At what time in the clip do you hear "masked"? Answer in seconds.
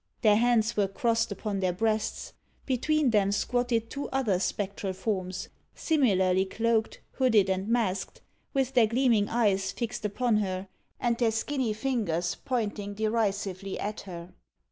7.67-8.19